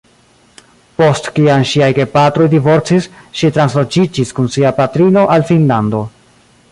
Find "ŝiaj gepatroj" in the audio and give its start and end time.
1.71-2.47